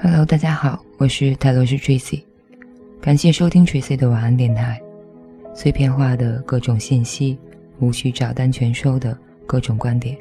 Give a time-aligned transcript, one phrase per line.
[0.00, 2.22] Hello，大家好，我是泰罗斯 Tracy，
[3.00, 4.80] 感谢收听 Tracy 的晚安电台。
[5.54, 7.38] 碎片化的各种信息，
[7.80, 10.16] 无需照单全收的各种观点，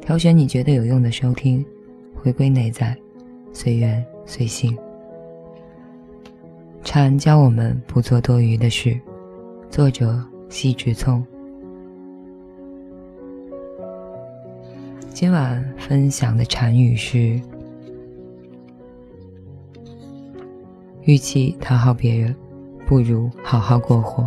[0.00, 1.64] 挑选你觉得有用的收听，
[2.14, 2.96] 回归内在，
[3.52, 4.76] 随缘随性。
[6.90, 8.98] 禅教我们不做多余的事。
[9.68, 11.22] 作者：西直聪。
[15.10, 17.38] 今晚分享的禅语是。
[21.02, 22.34] 与其讨好别人，
[22.86, 24.26] 不如好好过活。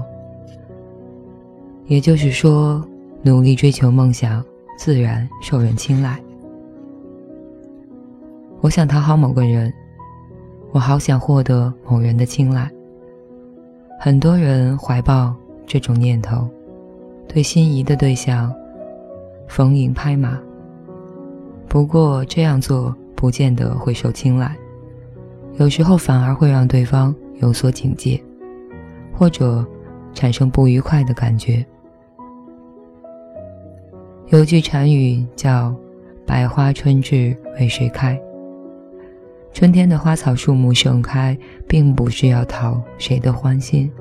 [1.87, 2.87] 也就是说，
[3.23, 4.45] 努力追求梦想，
[4.77, 6.21] 自然受人青睐。
[8.59, 9.73] 我想讨好某个人，
[10.71, 12.69] 我好想获得某人的青睐。
[13.99, 15.35] 很多人怀抱
[15.67, 16.47] 这种念头，
[17.27, 18.53] 对心仪的对象
[19.47, 20.39] 逢迎拍马。
[21.67, 24.55] 不过这样做不见得会受青睐。
[25.57, 28.21] 有时候反而会让对方有所警戒，
[29.13, 29.65] 或者
[30.13, 31.63] 产生不愉快的感觉。
[34.29, 35.75] 有句禅语叫
[36.25, 38.19] “百花春至为谁开”。
[39.53, 43.91] 春天的花草树木盛开，并不是要讨谁的欢心，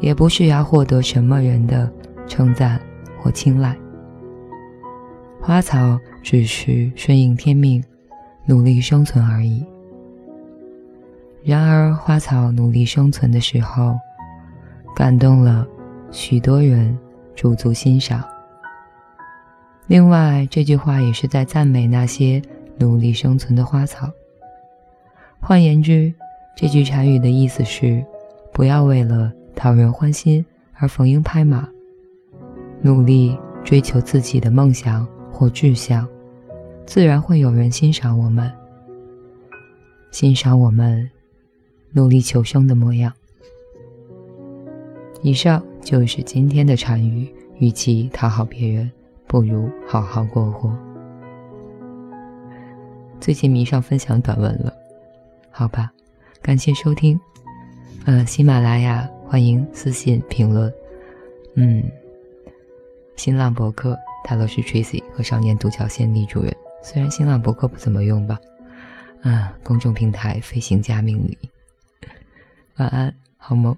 [0.00, 1.90] 也不是要获得什么人的
[2.26, 2.80] 称赞
[3.18, 3.76] 或青睐。
[5.40, 7.82] 花草只是顺应天命，
[8.44, 9.64] 努力生存而已。
[11.42, 13.96] 然而，花草努力生存的时候，
[14.94, 15.66] 感动了
[16.10, 16.96] 许多人
[17.34, 18.22] 驻足欣赏。
[19.86, 22.42] 另外，这句话也是在赞美那些
[22.78, 24.10] 努力生存的花草。
[25.42, 26.12] 换言之，
[26.54, 28.04] 这句禅语的意思是：
[28.52, 31.68] 不要为了讨人欢心而逢迎拍马，
[32.82, 36.06] 努力追求自己的梦想或志向，
[36.86, 38.52] 自然会有人欣赏我们，
[40.10, 41.10] 欣赏我们。
[41.92, 43.12] 努力求生的模样。
[45.22, 47.28] 以上就是今天的禅语：
[47.58, 48.88] 与其讨好别人，
[49.26, 50.72] 不如好好过活。
[53.18, 54.72] 最近迷上分享短文了，
[55.60, 55.92] 好吧，
[56.40, 57.20] 感谢收听。
[58.06, 60.72] 呃，喜马拉雅欢迎私信评论。
[61.54, 61.84] 嗯，
[63.14, 63.94] 新浪博客
[64.24, 68.40] 泰罗斯 Tracy 和少年独角仙女主任，虽然新浪博客不怎么用吧。
[69.20, 71.36] 啊，公众平台飞行加命理。
[72.78, 73.76] 晚安，好梦。